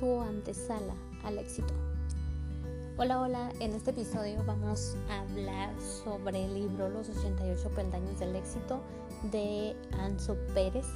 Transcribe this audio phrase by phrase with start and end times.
[0.00, 1.74] antesala al éxito.
[2.96, 8.34] Hola, hola, en este episodio vamos a hablar sobre el libro Los 88 peldaños del
[8.34, 8.80] éxito
[9.30, 10.86] de Anso Pérez.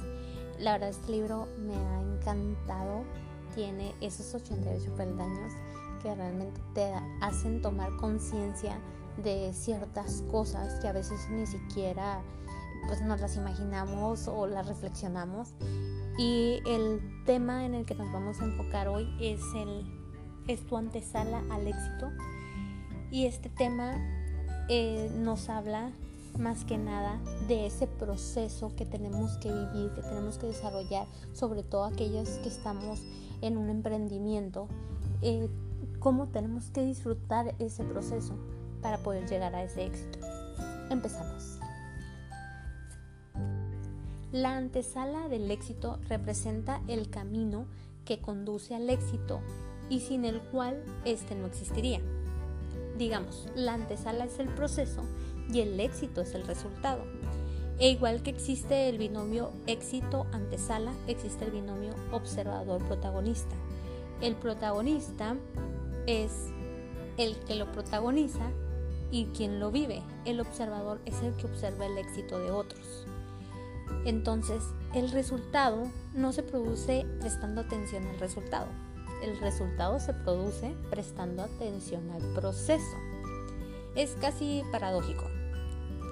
[0.59, 3.03] La verdad este libro me ha encantado,
[3.53, 5.53] tiene esos 88 peldaños
[6.01, 6.91] que realmente te
[7.21, 8.79] hacen tomar conciencia
[9.23, 12.21] de ciertas cosas que a veces ni siquiera
[12.87, 15.53] pues nos las imaginamos o las reflexionamos.
[16.17, 19.85] Y el tema en el que nos vamos a enfocar hoy es, el,
[20.47, 22.11] es tu antesala al éxito.
[23.11, 23.95] Y este tema
[24.69, 25.91] eh, nos habla
[26.37, 31.63] más que nada de ese proceso que tenemos que vivir, que tenemos que desarrollar, sobre
[31.63, 33.01] todo aquellos que estamos
[33.41, 34.67] en un emprendimiento,
[35.21, 35.49] eh,
[35.99, 38.35] cómo tenemos que disfrutar ese proceso
[38.85, 40.19] para poder llegar a ese éxito.
[40.91, 41.57] Empezamos.
[44.31, 47.65] La antesala del éxito representa el camino
[48.05, 49.39] que conduce al éxito
[49.89, 51.99] y sin el cual éste no existiría.
[52.95, 55.01] Digamos, la antesala es el proceso
[55.51, 57.05] y el éxito es el resultado.
[57.79, 63.55] E igual que existe el binomio éxito-antesala, existe el binomio observador-protagonista.
[64.21, 65.37] El protagonista
[66.05, 66.29] es
[67.17, 68.51] el que lo protagoniza
[69.11, 70.03] y quien lo vive.
[70.25, 73.05] El observador es el que observa el éxito de otros.
[74.05, 78.67] Entonces, el resultado no se produce prestando atención al resultado.
[79.23, 82.95] El resultado se produce prestando atención al proceso.
[83.95, 85.23] Es casi paradójico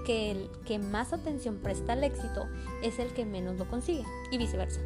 [0.05, 2.47] que el que más atención presta al éxito
[2.81, 4.81] es el que menos lo consigue y viceversa.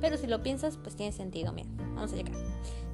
[0.00, 1.52] Pero si lo piensas, pues tiene sentido.
[1.52, 2.34] Mira, vamos a llegar.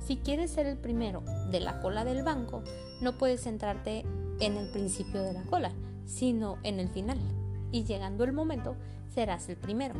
[0.04, 2.62] Si quieres ser el primero de la cola del banco,
[3.00, 4.04] no puedes centrarte
[4.40, 5.72] en el principio de la cola,
[6.06, 7.18] sino en el final.
[7.72, 8.76] Y llegando el momento,
[9.14, 9.94] serás el primero.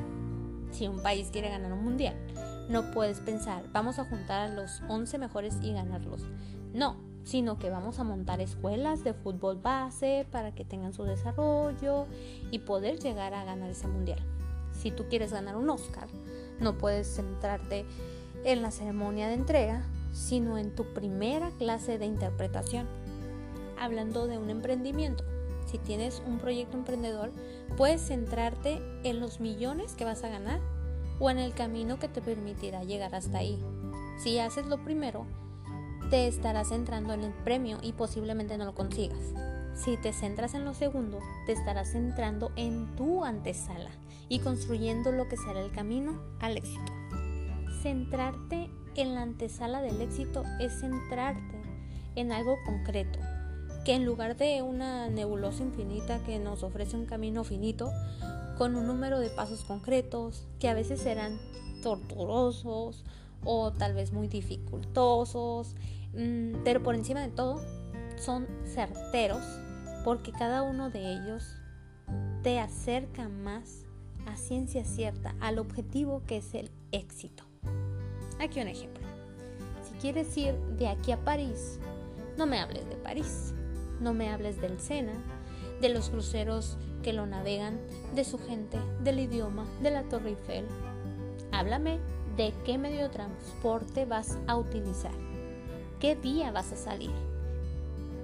[0.72, 2.14] Si un país quiere ganar un mundial,
[2.68, 6.26] no puedes pensar, vamos a juntar a los 11 mejores y ganarlos.
[6.72, 12.06] No, sino que vamos a montar escuelas de fútbol base para que tengan su desarrollo
[12.50, 14.20] y poder llegar a ganar ese mundial.
[14.72, 16.08] Si tú quieres ganar un Oscar,
[16.60, 17.84] no puedes centrarte
[18.44, 22.86] en la ceremonia de entrega, sino en tu primera clase de interpretación.
[23.80, 25.24] Hablando de un emprendimiento,
[25.64, 27.32] si tienes un proyecto emprendedor,
[27.78, 30.60] puedes centrarte en los millones que vas a ganar
[31.18, 33.58] o en el camino que te permitirá llegar hasta ahí.
[34.18, 35.26] Si haces lo primero,
[36.10, 39.32] te estarás centrando en el premio y posiblemente no lo consigas.
[39.74, 43.90] Si te centras en lo segundo, te estarás centrando en tu antesala
[44.28, 46.92] y construyendo lo que será el camino al éxito.
[47.80, 51.62] Centrarte en la antesala del éxito es centrarte
[52.16, 53.20] en algo concreto,
[53.84, 57.92] que en lugar de una nebulosa infinita que nos ofrece un camino finito,
[58.58, 61.38] con un número de pasos concretos, que a veces serán
[61.82, 63.04] torturosos
[63.44, 65.74] o tal vez muy dificultosos,
[66.12, 67.60] mm, pero por encima de todo
[68.16, 69.42] son certeros
[70.04, 71.56] porque cada uno de ellos
[72.42, 73.84] te acerca más
[74.26, 77.44] a ciencia cierta al objetivo que es el éxito.
[78.38, 79.06] Aquí un ejemplo.
[79.82, 81.78] Si quieres ir de aquí a París,
[82.36, 83.54] no me hables de París,
[84.00, 85.12] no me hables del Sena,
[85.80, 87.80] de los cruceros que lo navegan,
[88.14, 90.66] de su gente, del idioma, de la Torre Eiffel.
[91.52, 91.98] Háblame
[92.36, 95.12] de qué medio de transporte vas a utilizar,
[95.98, 97.10] qué día vas a salir,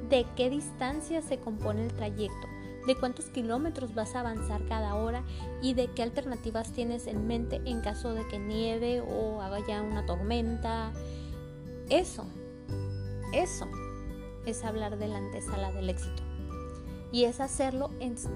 [0.08, 2.46] de qué distancia se compone el trayecto,
[2.86, 5.24] de cuántos kilómetros vas a avanzar cada hora
[5.60, 10.06] y de qué alternativas tienes en mente en caso de que nieve o haya una
[10.06, 10.92] tormenta.
[11.88, 12.24] Eso,
[13.32, 13.66] eso
[14.46, 16.22] es hablar de la antesala del éxito.
[17.12, 18.28] Y es hacerlo, es,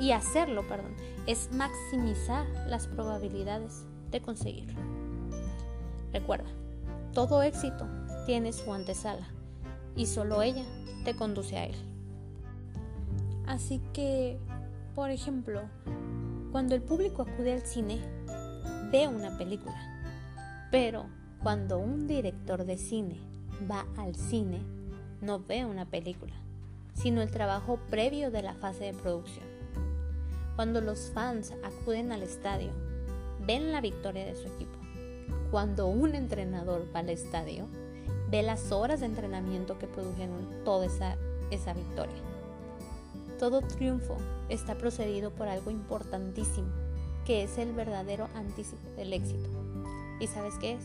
[0.00, 0.94] y hacerlo, perdón,
[1.26, 4.80] es maximizar las probabilidades de conseguirlo.
[6.12, 6.48] Recuerda,
[7.12, 7.86] todo éxito
[8.26, 9.28] tiene su antesala
[9.96, 10.64] y solo ella
[11.04, 11.74] te conduce a él.
[13.46, 14.38] Así que,
[14.94, 15.62] por ejemplo,
[16.52, 18.00] cuando el público acude al cine,
[18.90, 19.74] ve una película.
[20.70, 21.06] Pero
[21.42, 23.18] cuando un director de cine
[23.70, 24.60] va al cine,
[25.24, 26.34] no ve una película,
[26.94, 29.46] sino el trabajo previo de la fase de producción.
[30.56, 32.70] Cuando los fans acuden al estadio,
[33.46, 34.78] ven la victoria de su equipo.
[35.50, 37.68] Cuando un entrenador va al estadio,
[38.30, 41.16] Ve las horas de entrenamiento que produjeron toda esa,
[41.52, 42.16] esa victoria.
[43.38, 44.16] Todo triunfo
[44.48, 46.66] está procedido por algo importantísimo,
[47.24, 49.48] que es el verdadero anticipo del éxito.
[50.18, 50.84] ¿Y sabes qué es?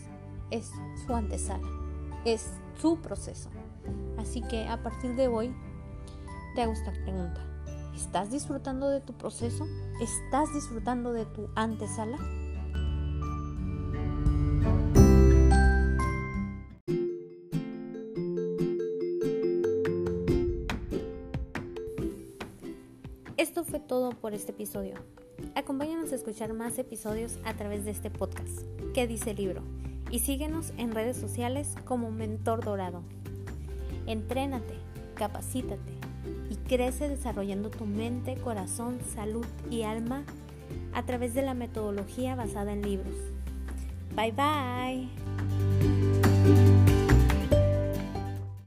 [0.51, 0.71] Es
[1.05, 1.67] su antesala,
[2.23, 3.49] es su proceso.
[4.17, 5.53] Así que a partir de hoy
[6.55, 7.41] te hago esta pregunta.
[7.95, 9.67] ¿Estás disfrutando de tu proceso?
[10.01, 12.17] ¿Estás disfrutando de tu antesala?
[23.35, 24.95] Esto fue todo por este episodio.
[25.55, 28.63] Acompáñanos a escuchar más episodios a través de este podcast.
[28.93, 29.63] ¿Qué dice el libro?
[30.11, 33.03] Y síguenos en redes sociales como Mentor Dorado.
[34.09, 34.73] Entrénate,
[35.13, 35.93] capacítate
[36.49, 40.23] y crece desarrollando tu mente, corazón, salud y alma
[40.95, 43.13] a través de la metodología basada en libros.
[44.15, 45.07] Bye bye.